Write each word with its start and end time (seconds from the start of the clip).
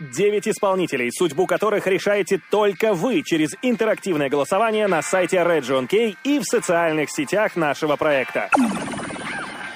топ-9 0.00 0.50
исполнителей, 0.50 1.10
судьбу 1.12 1.46
которых 1.46 1.86
решаете 1.86 2.40
только 2.50 2.94
вы 2.94 3.22
через 3.22 3.50
интерактивное 3.62 4.28
голосование 4.28 4.86
на 4.86 5.02
сайте 5.02 5.36
Region 5.38 5.86
K 5.86 6.16
и 6.24 6.38
в 6.38 6.44
социальных 6.44 7.10
сетях 7.10 7.56
нашего 7.56 7.96
проекта. 7.96 8.48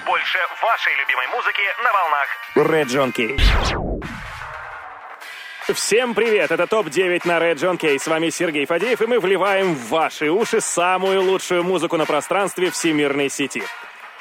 Больше 0.06 0.38
вашей 0.62 0.92
любимой 1.00 1.26
музыки 1.28 1.62
на 1.82 1.92
волнах 1.92 2.28
Region 2.56 3.12
K. 3.12 3.36
Всем 5.72 6.14
привет! 6.14 6.50
Это 6.50 6.66
ТОП-9 6.66 7.22
на 7.24 7.38
Red 7.38 7.54
John 7.54 7.78
K. 7.78 7.98
С 7.98 8.06
вами 8.06 8.28
Сергей 8.28 8.66
Фадеев, 8.66 9.00
и 9.00 9.06
мы 9.06 9.18
вливаем 9.18 9.74
в 9.74 9.88
ваши 9.88 10.30
уши 10.30 10.60
самую 10.60 11.22
лучшую 11.22 11.64
музыку 11.64 11.96
на 11.96 12.04
пространстве 12.04 12.70
всемирной 12.70 13.30
сети. 13.30 13.62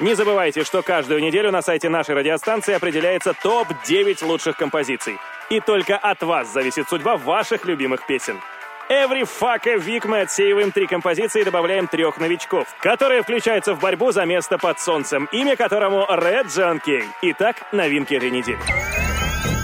Не 0.00 0.14
забывайте, 0.14 0.64
что 0.64 0.82
каждую 0.82 1.20
неделю 1.20 1.52
на 1.52 1.60
сайте 1.60 1.90
нашей 1.90 2.14
радиостанции 2.14 2.74
определяется 2.74 3.34
топ-9 3.34 4.24
лучших 4.24 4.56
композиций. 4.56 5.18
И 5.50 5.60
только 5.60 5.96
от 5.96 6.22
вас 6.22 6.52
зависит 6.52 6.88
судьба 6.88 7.16
ваших 7.16 7.64
любимых 7.64 8.06
песен. 8.06 8.40
Every 8.90 9.22
fuck 9.22 9.66
a 9.66 9.76
week 9.76 10.06
мы 10.06 10.20
отсеиваем 10.20 10.70
три 10.70 10.86
композиции 10.86 11.40
и 11.40 11.44
добавляем 11.44 11.88
трех 11.88 12.18
новичков, 12.18 12.68
которые 12.80 13.22
включаются 13.22 13.74
в 13.74 13.80
борьбу 13.80 14.12
за 14.12 14.26
место 14.26 14.58
под 14.58 14.78
солнцем, 14.78 15.26
имя 15.32 15.56
которому 15.56 16.06
Red 16.10 16.46
John. 16.46 16.80
Итак, 17.22 17.56
новинки 17.72 18.14
этой 18.14 18.30
недели. 18.30 18.58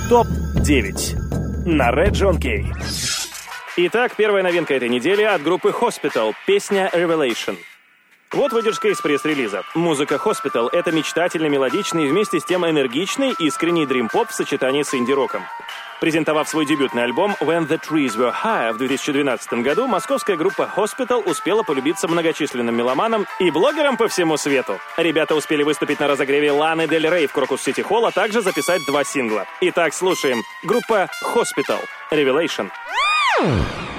Топ-9 0.08 1.66
на 1.66 1.90
Red 1.90 2.12
John. 2.12 2.38
Итак, 3.76 4.12
первая 4.16 4.42
новинка 4.42 4.74
этой 4.74 4.88
недели 4.88 5.22
от 5.22 5.42
группы 5.42 5.68
Hospital, 5.68 6.32
песня 6.46 6.90
Revelation. 6.92 7.56
Вот 8.32 8.52
выдержка 8.52 8.88
из 8.88 9.00
пресс-релиза. 9.00 9.64
Музыка 9.74 10.14
Hospital— 10.14 10.68
это 10.72 10.92
мечтательный, 10.92 11.48
мелодичный 11.48 12.08
вместе 12.08 12.38
с 12.38 12.44
тем 12.44 12.64
энергичный, 12.64 13.34
искренний 13.36 13.86
дрим-поп 13.86 14.28
в 14.28 14.34
сочетании 14.34 14.84
с 14.84 14.94
инди-роком. 14.94 15.42
Презентовав 16.00 16.48
свой 16.48 16.64
дебютный 16.64 17.02
альбом 17.02 17.34
«When 17.40 17.66
the 17.66 17.80
Trees 17.80 18.16
Were 18.16 18.32
High» 18.32 18.72
в 18.72 18.78
2012 18.78 19.52
году, 19.64 19.88
московская 19.88 20.36
группа 20.36 20.72
Hospital 20.76 21.28
успела 21.28 21.64
полюбиться 21.64 22.06
многочисленным 22.06 22.74
меломанам 22.74 23.26
и 23.40 23.50
блогерам 23.50 23.96
по 23.96 24.06
всему 24.06 24.36
свету. 24.36 24.78
Ребята 24.96 25.34
успели 25.34 25.64
выступить 25.64 25.98
на 25.98 26.06
разогреве 26.06 26.52
Ланы 26.52 26.86
Дель 26.86 27.08
Рей 27.08 27.26
в 27.26 27.32
Крокус 27.32 27.62
Сити 27.62 27.80
Холл, 27.80 28.06
а 28.06 28.12
также 28.12 28.42
записать 28.42 28.86
два 28.86 29.02
сингла. 29.02 29.46
Итак, 29.60 29.92
слушаем. 29.92 30.44
Группа 30.62 31.08
Hospital. 31.34 31.80
Revelation. 32.12 32.70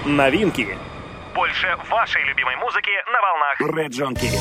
Новинки. 0.06 0.78
Больше 1.34 1.78
вашей 1.90 2.24
любимой 2.26 2.56
музыки 2.58 2.92
на 3.08 3.22
волнах 3.22 3.62
Red 3.62 3.92
Junkie. 3.92 4.38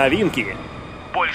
Новинки. 0.00 0.56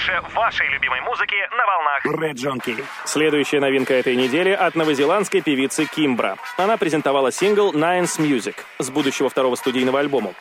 Больше 0.06 0.22
вашей 0.36 0.68
любимой 0.68 1.00
музыки 1.00 1.34
на 1.50 1.66
волнах 1.66 2.06
Red 2.06 2.34
Junkie. 2.34 2.84
Следующая 3.04 3.58
новинка 3.58 3.94
этой 3.94 4.14
недели 4.14 4.50
от 4.50 4.76
новозеландской 4.76 5.40
певицы 5.40 5.84
Кимбра. 5.84 6.36
Она 6.56 6.76
презентовала 6.76 7.32
сингл 7.32 7.72
Nines 7.72 8.20
Music 8.20 8.54
с 8.78 8.88
будущего 8.90 9.28
второго 9.28 9.56
студийного 9.56 9.98
альбома. 9.98 10.34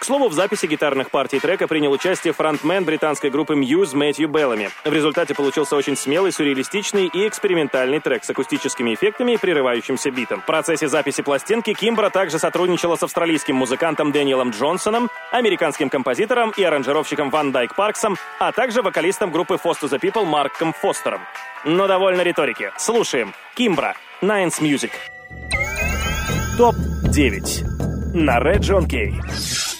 К 0.00 0.04
слову, 0.04 0.28
в 0.28 0.32
записи 0.32 0.66
гитарных 0.66 1.10
партий 1.10 1.38
трека 1.38 1.68
принял 1.68 1.92
участие 1.92 2.32
фронтмен 2.32 2.84
британской 2.84 3.30
группы 3.30 3.54
Muse 3.54 3.94
Мэтью 3.94 4.28
Беллами. 4.28 4.70
В 4.84 4.92
результате 4.92 5.34
получился 5.34 5.76
очень 5.76 5.96
смелый, 5.96 6.32
сюрреалистичный 6.32 7.06
и 7.06 7.28
экспериментальный 7.28 8.00
трек 8.00 8.24
с 8.24 8.30
акустическими 8.30 8.94
эффектами 8.94 9.32
и 9.32 9.36
прерывающимся 9.36 10.10
битом. 10.10 10.40
В 10.40 10.46
процессе 10.46 10.88
записи 10.88 11.22
пластинки 11.22 11.72
Кимбра 11.72 12.10
также 12.10 12.40
сотрудничала 12.40 12.96
с 12.96 13.04
австралийским 13.04 13.54
музыкантом 13.54 14.10
Дэниелом 14.10 14.50
Джонсоном, 14.50 15.08
американским 15.30 15.88
композитором 15.88 16.52
и 16.56 16.64
аранжировщиком 16.64 17.30
Ван 17.30 17.52
Дайк 17.52 17.76
Парксом, 17.76 18.16
а 18.40 18.50
также 18.50 18.82
вокалистом 18.82 19.11
группы 19.20 19.54
Foster 19.54 19.88
the 19.88 20.00
People 20.00 20.24
Марком 20.24 20.72
Фостером. 20.72 21.20
Но 21.64 21.86
довольно 21.86 22.22
риторики. 22.22 22.70
Слушаем. 22.78 23.34
Кимбра. 23.54 23.94
Nines 24.20 24.60
Music. 24.60 24.92
Топ-9. 26.56 28.14
На 28.14 28.38
Red 28.38 28.60
John 28.60 28.86
Kay. 28.86 29.71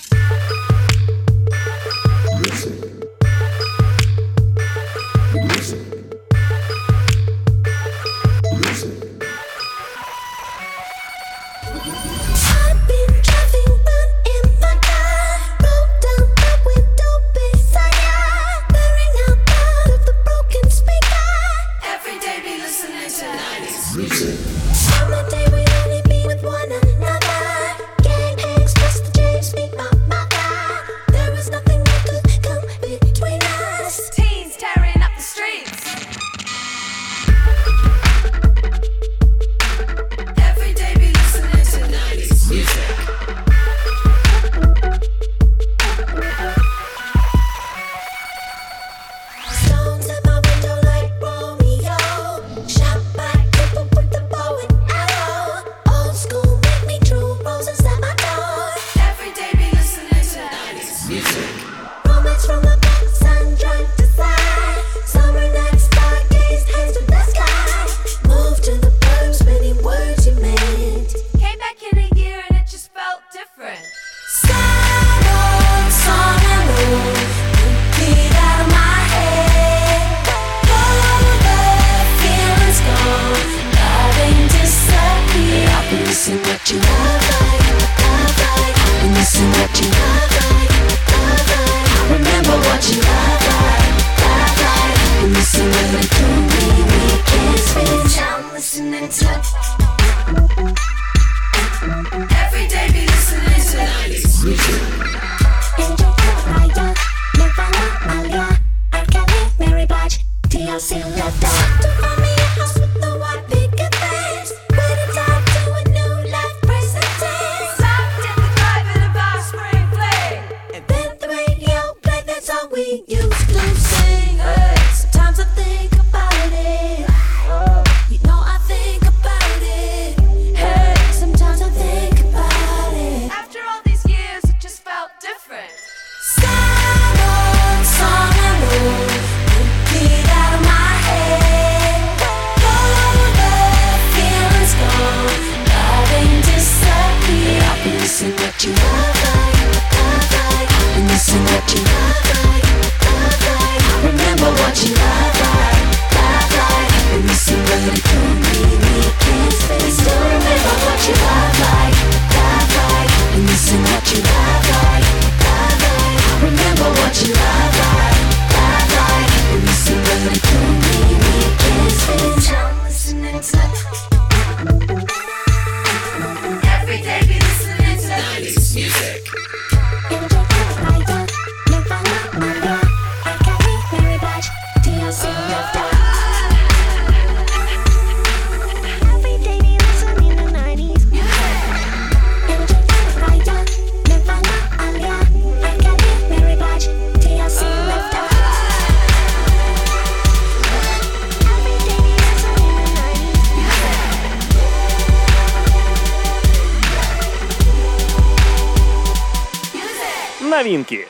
Новинки. 210.73 211.07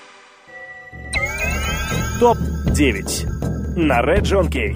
Топ-9 2.18 3.76
на 3.76 4.00
Red 4.00 4.22
John 4.22 4.48
Kay. 4.50 4.74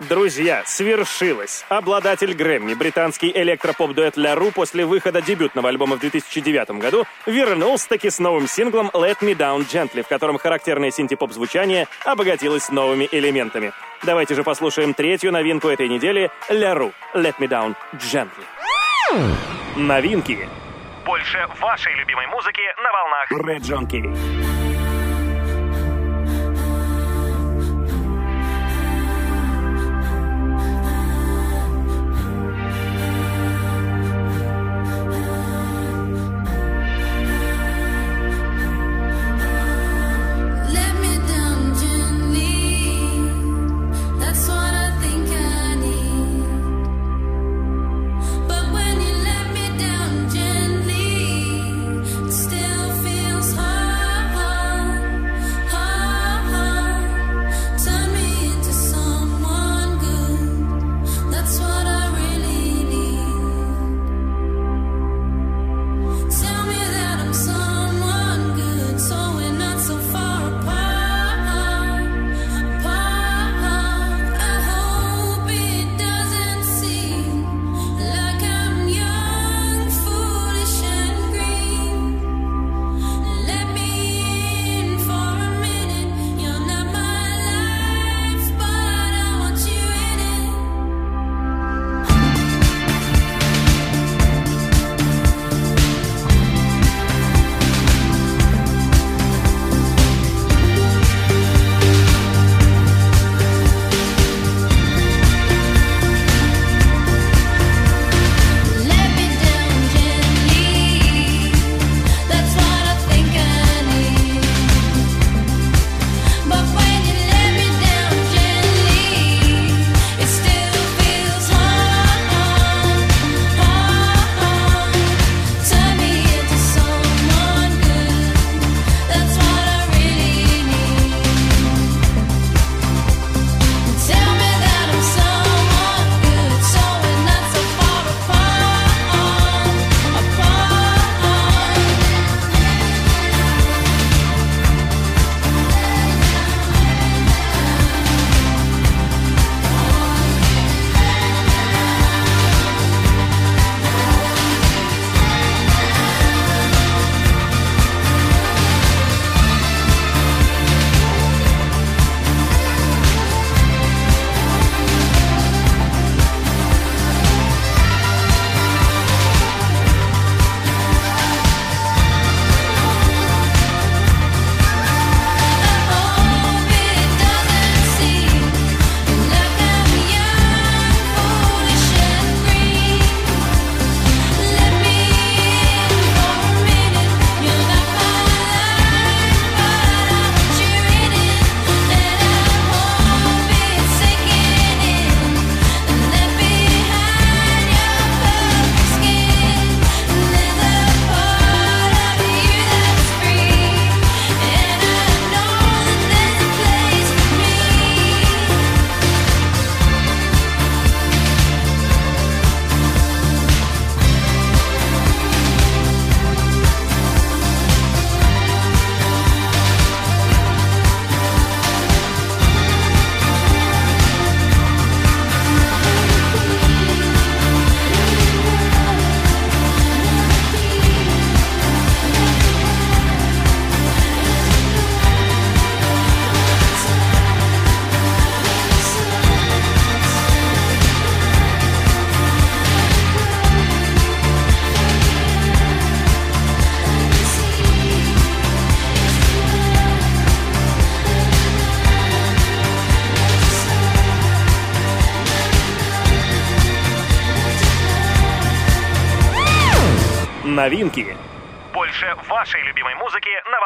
Друзья, 0.00 0.64
свершилось! 0.66 1.64
Обладатель 1.68 2.34
Грэмми, 2.34 2.74
британский 2.74 3.30
электропоп-дуэт 3.30 4.16
Ля 4.16 4.34
Ру 4.34 4.50
после 4.50 4.84
выхода 4.84 5.22
дебютного 5.22 5.68
альбома 5.68 5.94
в 5.96 6.00
2009 6.00 6.70
году 6.80 7.04
вернулся-таки 7.24 8.10
с 8.10 8.18
новым 8.18 8.48
синглом 8.48 8.90
Let 8.94 9.20
Me 9.20 9.36
Down 9.36 9.64
Gently, 9.70 10.02
в 10.02 10.08
котором 10.08 10.36
характерное 10.38 10.90
синти-поп-звучание 10.90 11.86
обогатилось 12.04 12.68
новыми 12.70 13.08
элементами. 13.12 13.72
Давайте 14.04 14.34
же 14.34 14.42
послушаем 14.42 14.92
третью 14.92 15.30
новинку 15.30 15.68
этой 15.68 15.88
недели 15.88 16.32
Ля 16.48 16.74
Ру 16.74 16.92
Let 17.14 17.36
Me 17.38 17.46
Down 17.46 17.76
Gently. 17.92 18.42
Новинки 19.76 20.48
больше 21.10 21.44
вашей 21.60 21.92
любимой 21.96 22.28
музыки 22.28 22.62
на 22.76 22.92
волнах 22.92 23.32
Red 23.32 23.62
Junkie. 23.62 24.04
Let 24.04 24.49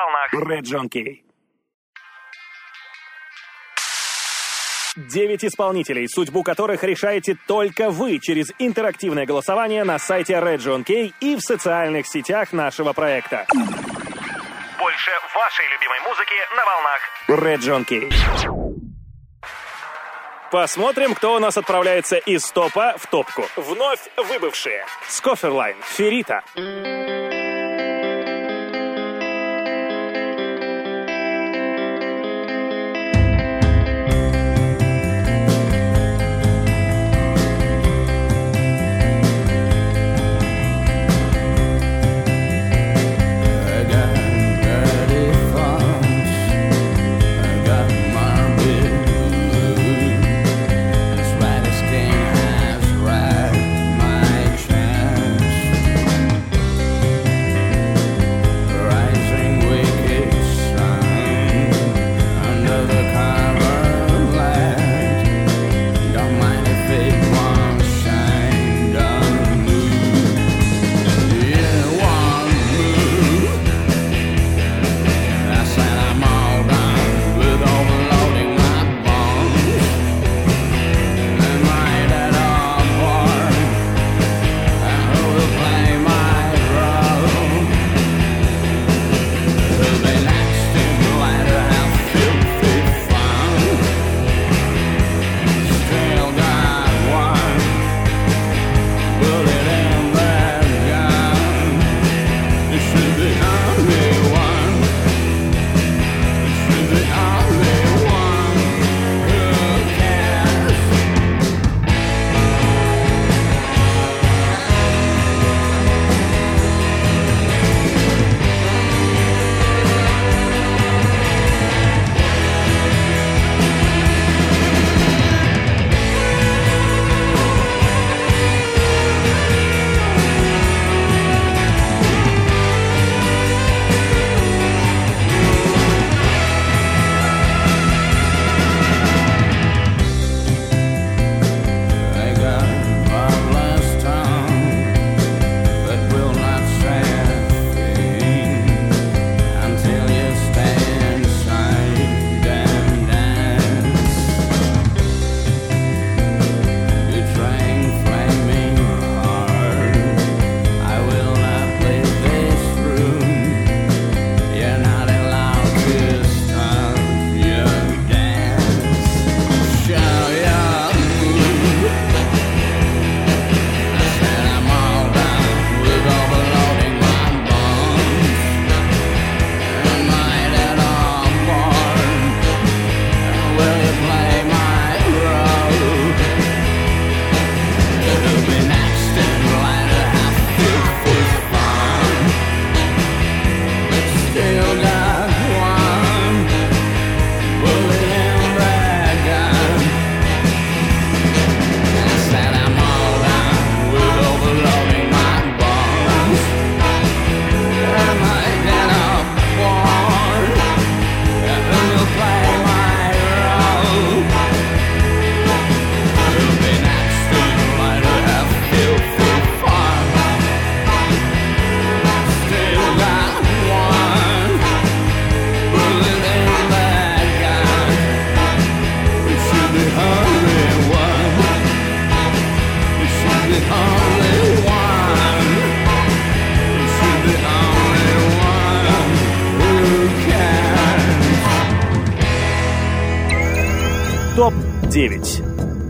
волнах 0.04 0.34
Red 0.34 0.64
Key. 0.88 1.23
Девять 4.96 5.44
исполнителей, 5.44 6.08
судьбу 6.08 6.44
которых 6.44 6.84
решаете 6.84 7.37
только 7.49 7.90
вы 7.90 8.20
через 8.20 8.52
интерактивное 8.58 9.26
голосование 9.26 9.82
на 9.82 9.99
сайте 9.99 10.34
Red 10.34 10.58
John 10.58 10.84
Key 10.84 11.12
и 11.20 11.37
в 11.37 11.40
социальных 11.40 12.06
сетях 12.06 12.52
нашего 12.52 12.92
проекта. 12.92 13.46
Больше 14.78 15.11
вашей 15.34 15.66
любимой 15.73 16.00
музыки 16.00 16.34
на 16.56 16.64
волнах 16.64 17.00
Red 17.28 17.58
John 17.58 17.84
Key. 17.84 18.12
Посмотрим, 20.52 21.14
кто 21.16 21.34
у 21.34 21.38
нас 21.40 21.56
отправляется 21.56 22.16
из 22.16 22.49
топа 22.52 22.94
в 22.96 23.08
топку. 23.08 23.44
Вновь 23.56 24.08
выбывшие. 24.16 24.87
Скоферлайн, 25.08 25.76
Ферита. 25.82 26.44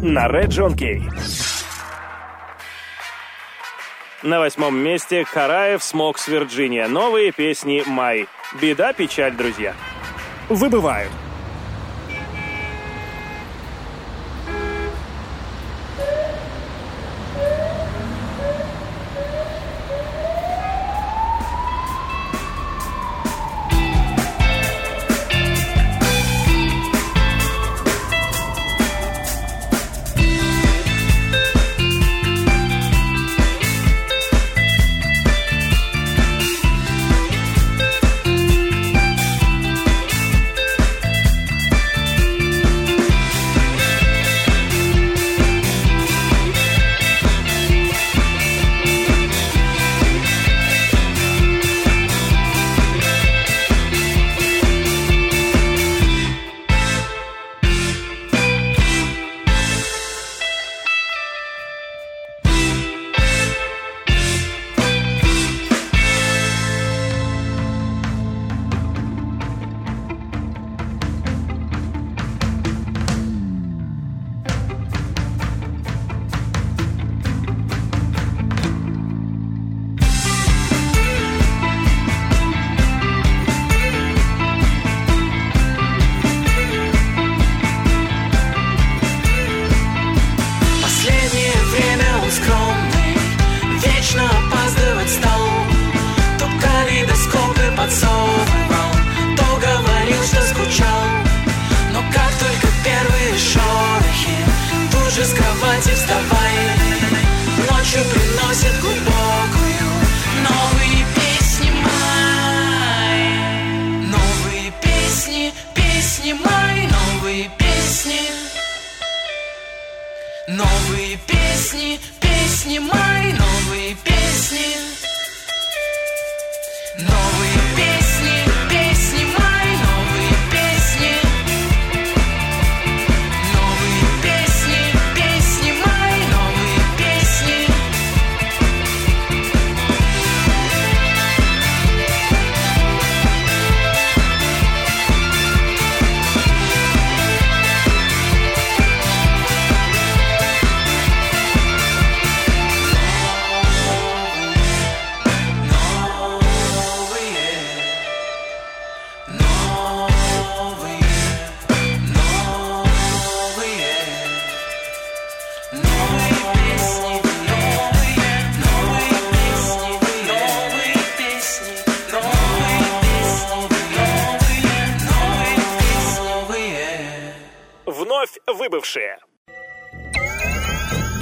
На 0.02 0.28
Red 0.28 0.48
John 0.48 0.74
Key. 0.76 1.02
На 4.22 4.38
восьмом 4.38 4.76
месте 4.76 5.24
Караев 5.24 5.82
«Смокс 5.82 6.28
Вирджиния». 6.28 6.86
Новые 6.86 7.32
песни 7.32 7.82
«Май». 7.86 8.28
Беда, 8.60 8.92
печаль, 8.92 9.34
друзья. 9.34 9.72
Выбывают. 10.50 11.10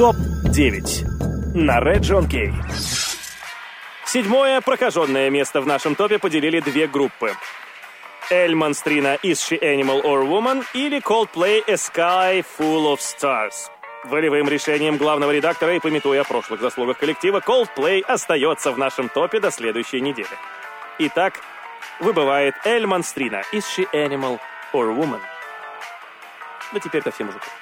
Топ-9. 0.02 1.54
На 1.54 1.78
Red 1.78 2.00
John 2.00 2.28
Kay. 2.28 2.52
Седьмое 4.04 4.60
прокаженное 4.60 5.30
место 5.30 5.60
в 5.60 5.66
нашем 5.68 5.94
топе 5.94 6.18
поделили 6.18 6.58
две 6.58 6.88
группы. 6.88 7.36
Эль 8.28 8.56
Монстрина 8.56 9.14
«Is 9.22 9.34
She 9.34 9.60
Animal 9.60 10.02
or 10.02 10.26
Woman» 10.26 10.64
или 10.74 11.00
Coldplay 11.00 11.62
«A 11.68 11.74
Sky 11.74 12.44
Full 12.58 12.92
of 12.92 12.98
Stars». 12.98 13.70
Волевым 14.02 14.48
решением 14.48 14.96
главного 14.96 15.30
редактора 15.30 15.76
и 15.76 15.78
пометуя 15.78 16.22
о 16.22 16.24
прошлых 16.24 16.60
заслугах 16.60 16.98
коллектива, 16.98 17.38
Coldplay 17.38 18.00
остается 18.00 18.72
в 18.72 18.78
нашем 18.78 19.08
топе 19.08 19.38
до 19.38 19.52
следующей 19.52 20.00
недели. 20.00 20.36
Итак, 20.98 21.34
выбывает 22.00 22.56
Эль 22.64 22.88
Монстрина 22.88 23.44
«Is 23.52 23.62
She 23.78 23.86
Animal 23.92 24.40
or 24.72 24.98
Woman». 24.98 25.20
Ну, 26.72 26.80
теперь 26.80 27.02
ко 27.02 27.12
всем 27.12 27.28
мужикам. 27.28 27.61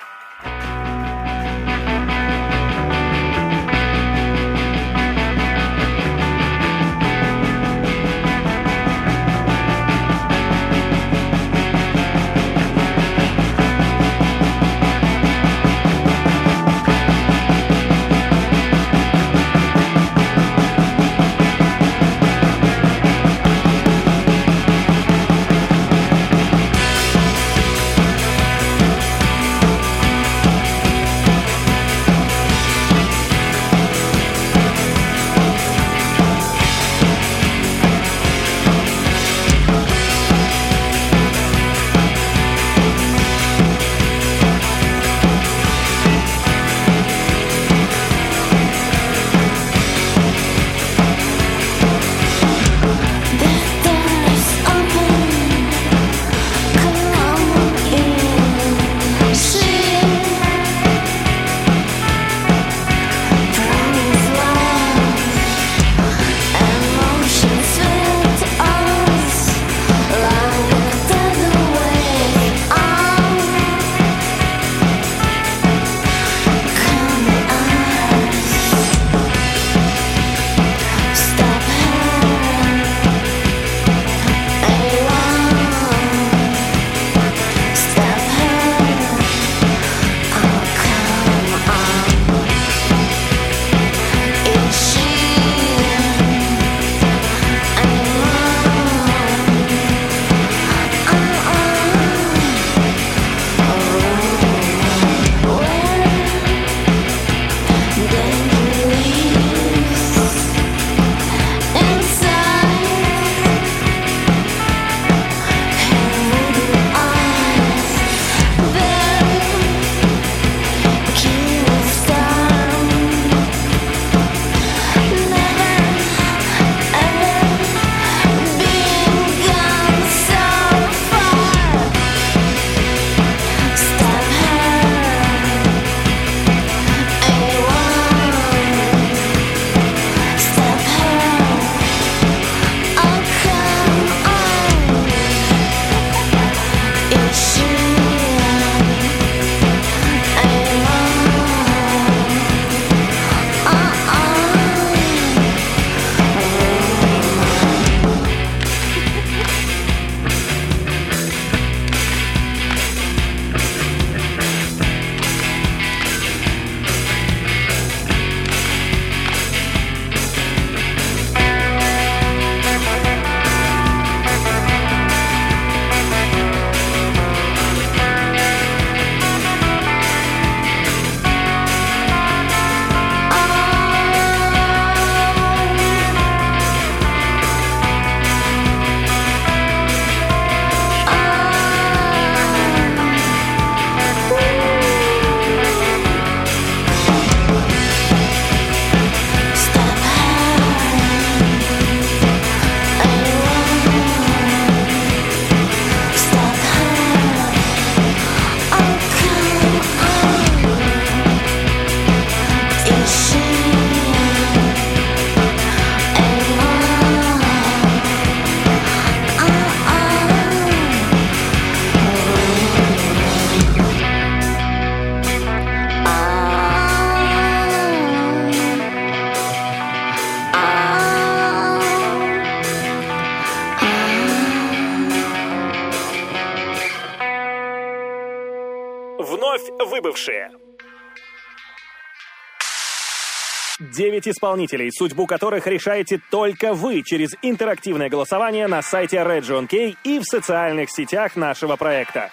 9 244.20 244.28
исполнителей, 244.28 244.90
судьбу 244.92 245.26
которых 245.26 245.66
решаете 245.66 246.20
только 246.30 246.74
вы 246.74 247.02
через 247.02 247.30
интерактивное 247.42 248.08
голосование 248.08 248.66
на 248.66 248.82
сайте 248.82 249.16
Region 249.16 249.66
K 249.66 249.96
и 250.04 250.18
в 250.18 250.24
социальных 250.24 250.90
сетях 250.90 251.36
нашего 251.36 251.76
проекта. 251.76 252.28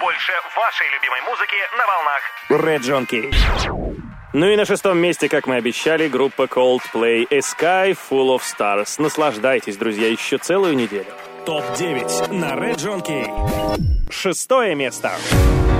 Больше 0.00 0.32
вашей 0.56 0.86
любимой 0.94 1.20
музыки 1.22 1.56
на 1.76 1.86
волнах 1.86 2.22
Region 2.50 3.06
K. 3.06 3.30
Ну 4.32 4.48
и 4.48 4.56
на 4.56 4.64
шестом 4.64 4.98
месте, 4.98 5.28
как 5.28 5.46
мы 5.46 5.56
обещали, 5.56 6.08
группа 6.08 6.42
Coldplay 6.42 7.26
A 7.30 7.38
Sky 7.38 7.96
Full 8.10 8.36
of 8.36 8.42
Stars. 8.42 9.00
Наслаждайтесь, 9.00 9.76
друзья, 9.76 10.08
еще 10.08 10.38
целую 10.38 10.76
неделю. 10.76 11.06
Топ-9 11.46 12.32
на 12.32 12.54
Region 12.54 13.00
K. 13.00 14.10
Шестое 14.10 14.74
место. 14.74 15.10
Шестое 15.10 15.54
место. 15.54 15.77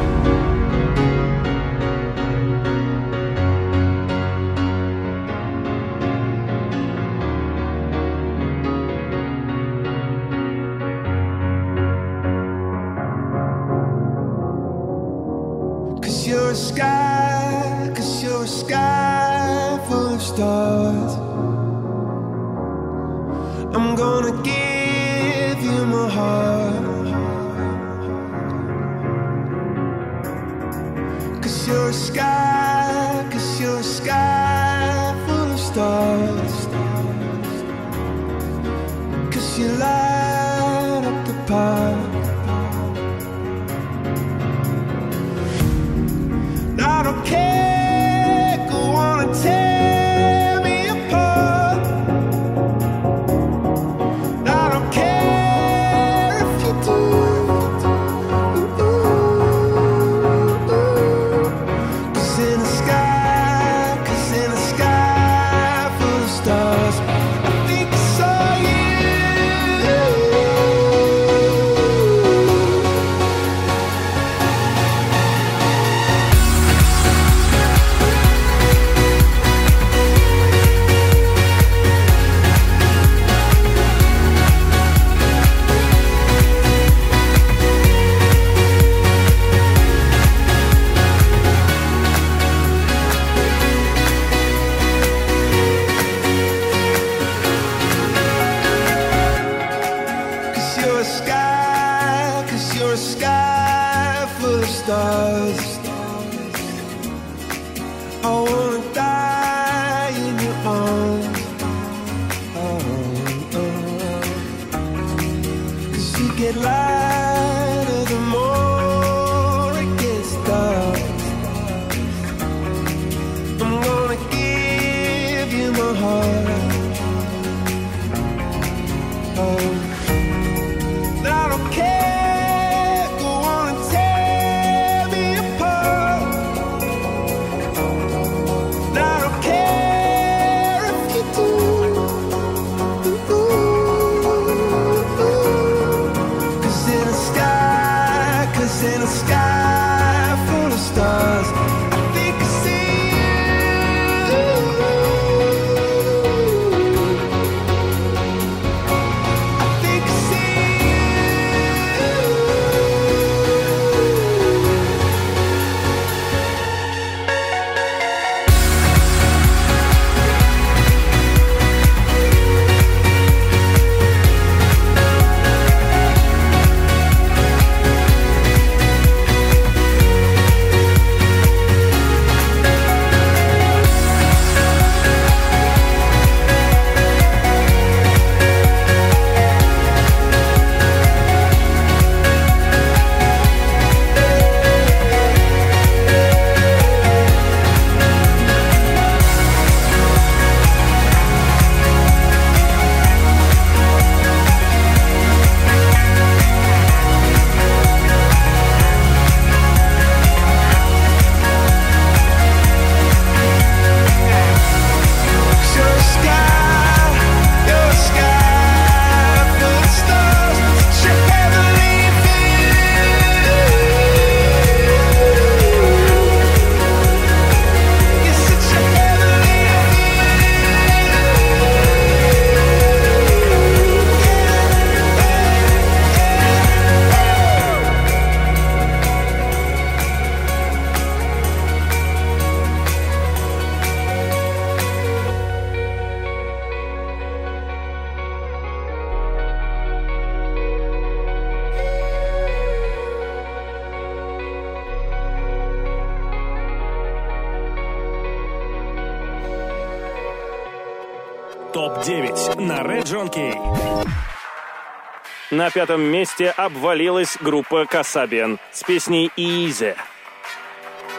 На 265.69 265.73
пятом 265.73 266.01
месте 266.01 266.49
обвалилась 266.49 267.37
группа 267.43 267.85
Касабиан 267.85 268.59
с 268.73 268.83
песней 268.85 269.31
«Easy». 269.37 269.95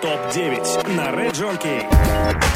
ТОП-9 0.01 0.91
на 0.95 1.09
Red 1.09 1.33
Jockey. 1.33 2.48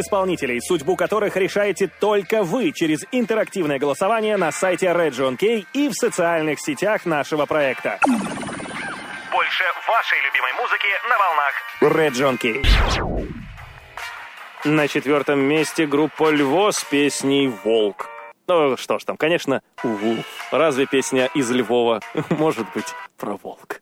Исполнителей, 0.00 0.60
судьбу 0.60 0.96
которых 0.96 1.36
решаете 1.36 1.88
только 2.00 2.42
вы 2.42 2.72
через 2.72 3.04
интерактивное 3.12 3.78
голосование 3.78 4.36
на 4.36 4.50
сайте 4.50 4.86
Region 4.86 5.36
K 5.36 5.64
и 5.72 5.88
в 5.88 5.92
социальных 5.92 6.60
сетях 6.60 7.06
нашего 7.06 7.46
проекта. 7.46 7.98
Больше 9.32 9.64
вашей 9.86 10.18
любимой 10.24 10.52
музыки 10.54 10.88
на 11.08 11.18
волнах 11.18 11.54
Region 11.80 12.38
K. 12.38 12.62
На 14.64 14.88
четвертом 14.88 15.40
месте 15.40 15.86
группа 15.86 16.30
Льво 16.30 16.70
с 16.70 16.84
песней 16.84 17.48
«Волк». 17.48 18.08
Ну 18.46 18.76
что 18.76 18.98
ж 18.98 19.04
там, 19.04 19.16
конечно, 19.16 19.62
Вулф. 19.82 20.26
Разве 20.50 20.86
песня 20.86 21.30
из 21.34 21.50
Львова 21.50 22.00
может 22.30 22.66
быть 22.74 22.94
про 23.16 23.36
волк? 23.36 23.80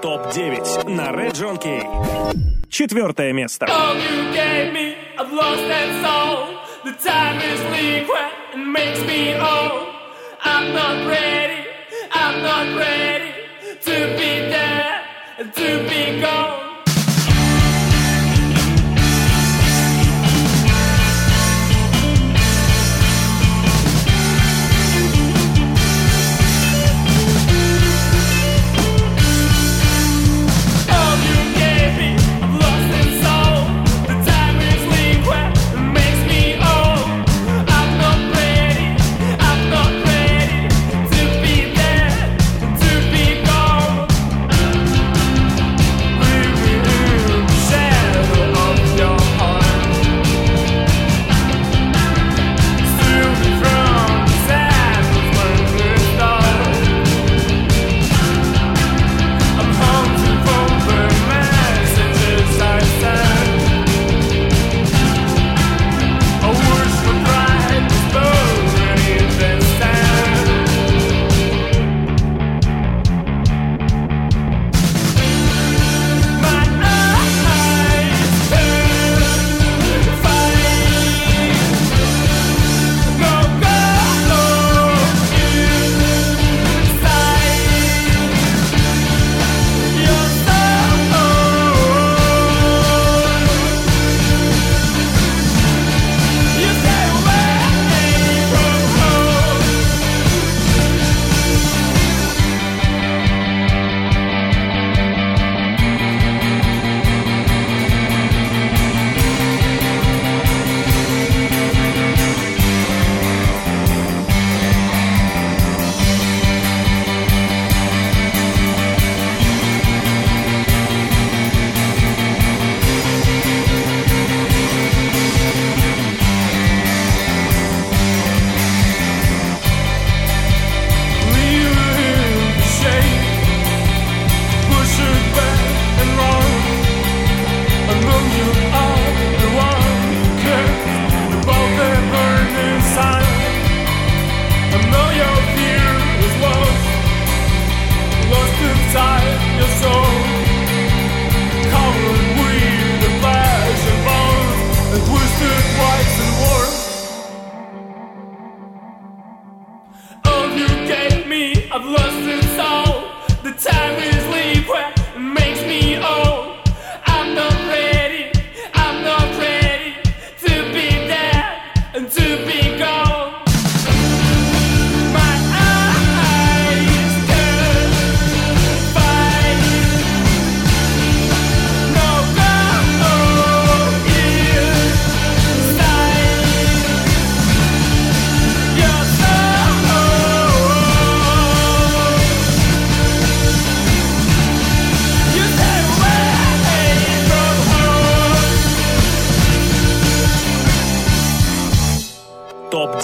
ТОП-9 0.00 0.88
на 0.88 1.10
Red 1.10 1.32
Jockey. 1.32 2.55
Четвертое 2.69 3.33
место. 3.33 3.65
All 3.67 3.95
you 3.95 4.33
gave 4.33 4.73
me, 4.73 4.95
I've 5.17 5.31
lost 5.31 5.61
that 5.67 5.89
soul. 6.01 6.57
The 6.83 6.93
time 6.93 7.39
is 7.41 7.59
liquid 7.69 8.31
and 8.53 8.71
makes 8.71 9.01
me 9.05 9.35
old. 9.35 9.89
I'm 10.43 10.73
not 10.73 11.05
ready, 11.07 11.65
I'm 12.11 12.41
not 12.41 12.75
ready 12.77 13.31
to 13.81 13.95
be 14.17 14.49
there, 14.49 15.01
to 15.53 15.89
be 15.89 16.21
gone. 16.21 16.64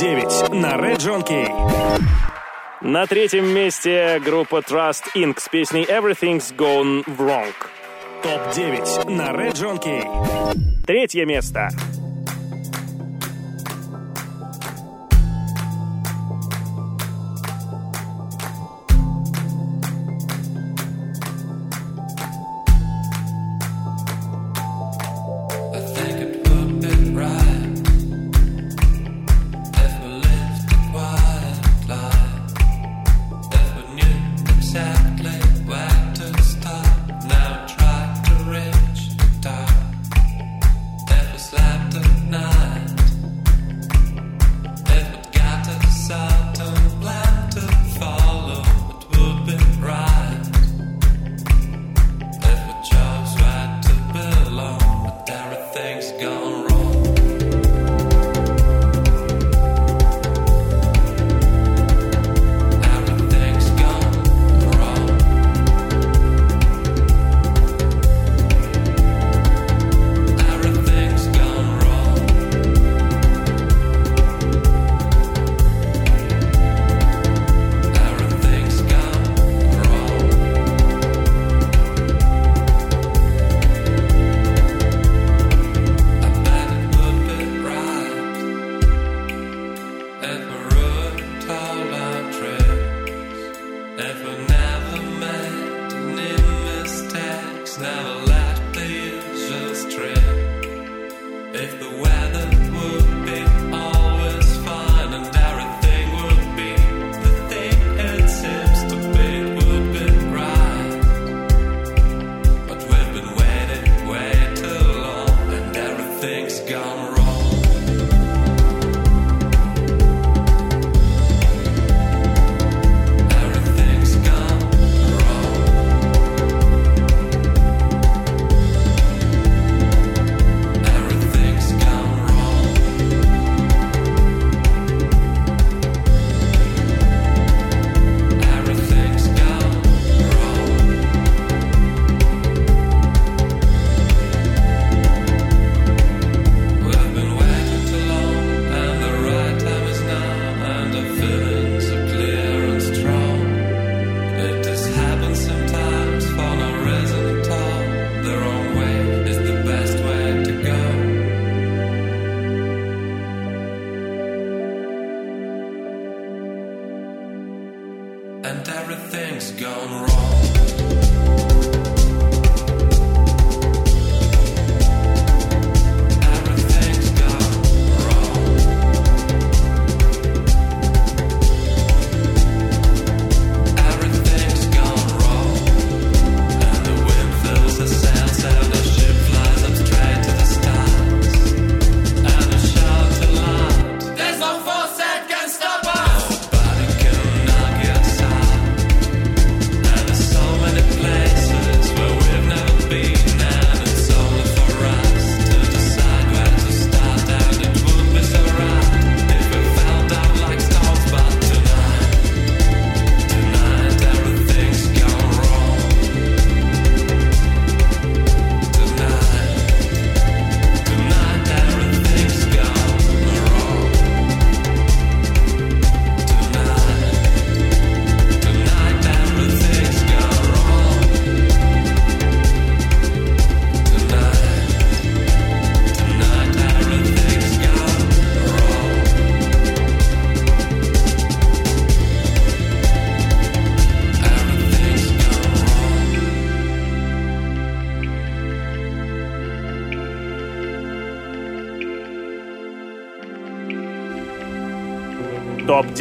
9 0.03 0.53
на 0.55 0.75
Red 0.75 0.99
Junkie. 0.99 1.49
На 2.81 3.07
третьем 3.07 3.47
месте 3.47 4.19
группа 4.19 4.57
Trust 4.57 5.05
Inc. 5.15 5.39
с 5.39 5.49
песней 5.49 5.85
Everything's 5.85 6.53
Gone 6.57 7.05
Wrong. 7.05 7.55
Топ-9 8.25 9.09
на 9.09 9.31
Red 9.31 9.53
Junkie. 9.53 10.05
Третье 10.85 11.25
место. 11.25 11.69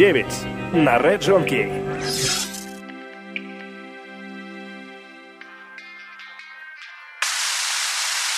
9 0.01 0.25
на 0.73 0.97
Red 0.97 1.19
Jockey. 1.19 1.69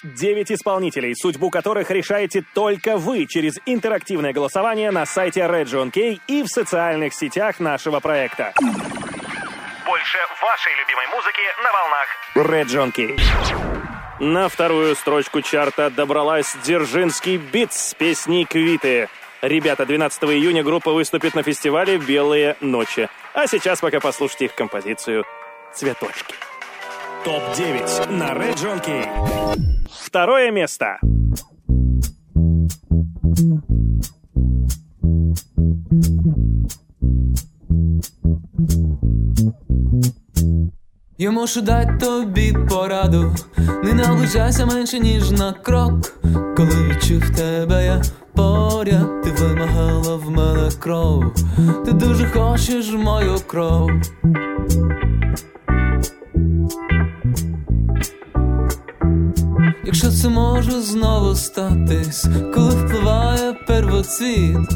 Девять 0.04 0.52
исполнителей, 0.52 1.16
судьбу 1.16 1.50
которых 1.50 1.90
решаете 1.90 2.44
только 2.54 2.98
вы 2.98 3.28
через 3.28 3.54
интерактивное 3.66 4.34
голосование 4.34 4.92
на 4.92 5.06
сайте 5.06 5.40
Region 5.40 5.90
K 5.90 6.20
и 6.28 6.44
в 6.44 6.48
социальных 6.48 7.14
сетях 7.14 7.62
нашего 7.62 8.02
проекта. 8.02 8.52
Больше 9.86 10.18
вашей 10.42 10.74
любимой 10.82 11.08
музыки 11.14 11.44
на 11.64 11.72
волнах 11.72 12.08
Region 12.36 12.92
K. 12.92 13.16
На 14.20 14.50
вторую 14.50 14.98
строчку 14.98 15.42
чарта 15.42 15.90
добралась 15.90 16.58
Дзержинский 16.66 17.38
бит 17.38 17.72
с 17.72 17.94
песней 17.94 18.44
«Квиты». 18.44 19.08
Ребята, 19.44 19.86
12 19.86 20.24
июня 20.24 20.64
группа 20.64 20.94
выступит 20.94 21.36
на 21.36 21.44
фестивале 21.44 21.98
«Белые 21.98 22.56
ночи». 22.62 23.10
А 23.34 23.46
сейчас 23.46 23.82
пока 23.82 24.00
послушайте 24.00 24.46
их 24.46 24.56
композицию 24.56 25.26
«Цветочки». 25.74 26.34
Топ-9 27.26 28.10
на 28.10 28.30
Red 28.32 28.56
Junkie. 28.56 29.06
Второе 30.06 30.50
место. 30.52 30.98
Я 41.18 41.32
можу 41.32 41.62
дати 41.62 41.98
тобі 42.06 42.56
пораду, 42.70 43.36
не 43.84 43.94
наближайся 43.94 44.66
менше, 44.66 45.00
ніж 45.00 45.32
на 45.32 45.54
крок, 45.54 45.94
коли 46.58 46.88
відчув 46.90 47.36
тебе 47.36 47.86
я. 47.86 48.23
Поряд, 48.84 49.22
ти 49.24 49.32
вимагала 49.32 50.16
в 50.16 50.30
мене 50.30 50.70
кров. 50.80 51.24
Ти 51.86 51.92
дуже 51.92 52.26
хочеш 52.26 52.94
мою 52.94 53.36
кров. 53.48 53.92
Якщо 59.86 60.12
це 60.12 60.30
може 60.30 60.82
знову 60.82 61.36
статись, 61.36 62.26
коли 62.54 62.70
впливає 62.70 63.54
первоцвіт, 63.68 64.70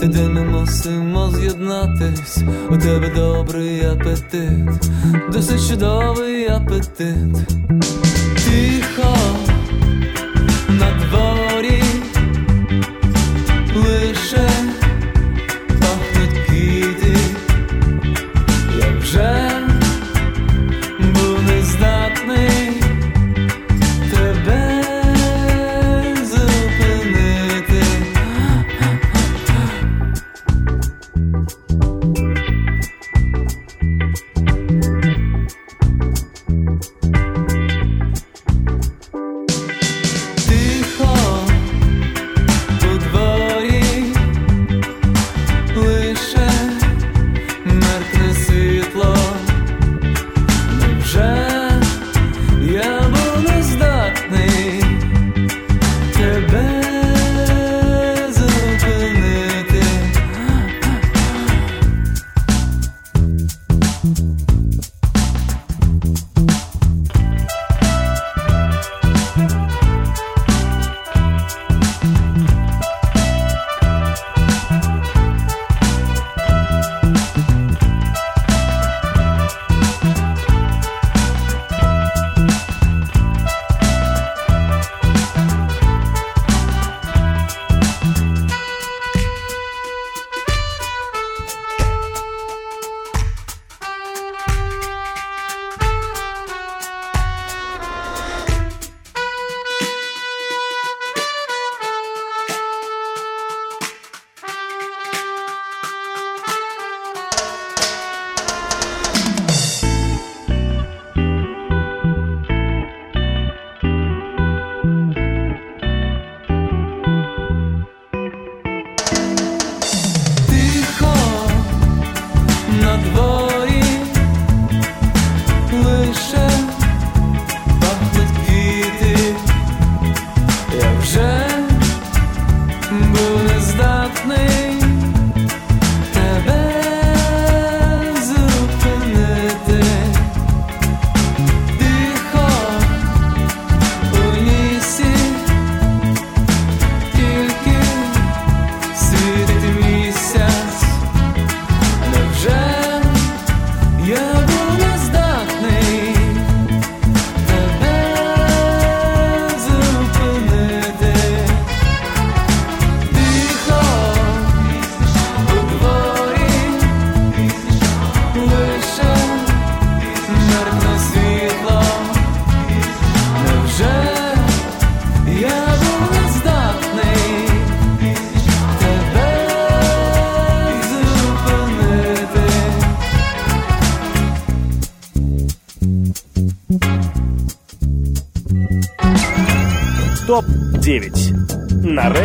тоді 0.00 0.22
ми 0.22 0.44
мусимо 0.44 1.30
з'єднатись. 1.30 2.38
У 2.70 2.76
тебе 2.76 3.12
добрий 3.16 3.84
апетит, 3.84 4.90
досить 5.32 5.68
чудовий 5.68 6.48
апетит. 6.48 7.48
Тихо 8.44 9.16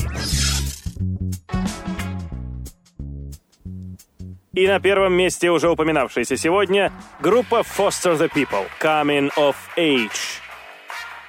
И 4.54 4.68
на 4.68 4.80
первом 4.80 5.14
месте 5.14 5.50
уже 5.52 5.70
упоминавшаяся 5.70 6.38
сегодня 6.38 6.92
группа 7.20 7.62
Foster 7.62 8.18
the 8.18 8.32
People 8.34 8.66
Coming 8.82 9.32
of 9.38 9.56
Age. 9.78 10.10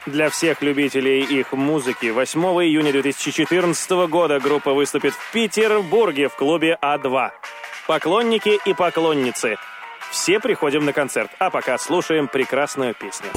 Для 0.06 0.30
всех 0.30 0.62
любителей 0.62 1.20
их 1.22 1.52
музыки 1.52 2.06
8 2.06 2.40
июня 2.40 2.92
2014 2.92 3.90
года 4.08 4.40
группа 4.40 4.72
выступит 4.72 5.12
в 5.12 5.32
Петербурге 5.32 6.28
в 6.28 6.36
клубе 6.36 6.78
А2. 6.82 7.30
Поклонники 7.86 8.58
и 8.64 8.72
поклонницы, 8.72 9.56
все 10.10 10.40
приходим 10.40 10.84
на 10.84 10.92
концерт, 10.92 11.30
а 11.38 11.50
пока 11.50 11.76
слушаем 11.78 12.28
прекрасную 12.28 12.94
песню. 12.94 13.28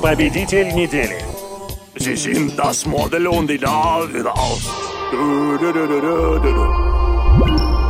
Победитель 0.00 0.72
недели. 0.74 1.37
Sie 1.98 2.16
sind 2.16 2.56
das 2.58 2.86
Model 2.86 3.26
und 3.26 3.48
die 3.48 3.58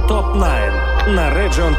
Топ-9 0.08 1.14
на 1.14 1.28
Red 1.34 1.54
John 1.54 1.76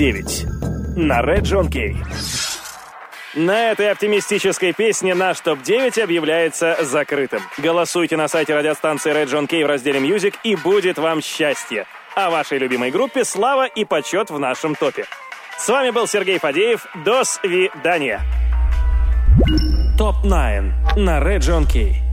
топ-9 0.00 0.96
на 0.96 1.20
Red 1.20 1.42
John 1.42 1.70
Кей. 1.70 1.94
На 3.34 3.70
этой 3.70 3.90
оптимистической 3.90 4.72
песне 4.72 5.14
наш 5.14 5.40
топ-9 5.40 6.02
объявляется 6.02 6.78
закрытым. 6.80 7.42
Голосуйте 7.58 8.16
на 8.16 8.26
сайте 8.26 8.54
радиостанции 8.56 9.12
Red 9.12 9.26
John 9.26 9.46
Кей 9.46 9.62
в 9.62 9.66
разделе 9.66 10.00
Music 10.00 10.34
и 10.42 10.56
будет 10.56 10.96
вам 10.96 11.20
счастье. 11.20 11.86
О 12.16 12.30
вашей 12.30 12.58
любимой 12.58 12.90
группе 12.90 13.24
слава 13.24 13.66
и 13.66 13.84
почет 13.84 14.30
в 14.30 14.38
нашем 14.38 14.74
топе. 14.74 15.04
С 15.58 15.68
вами 15.68 15.90
был 15.90 16.06
Сергей 16.06 16.38
Фадеев. 16.38 16.86
До 17.04 17.22
свидания. 17.24 18.22
Топ-9 19.98 20.96
на 20.96 21.18
Red 21.20 21.40
John 21.40 21.70
Кей. 21.70 22.09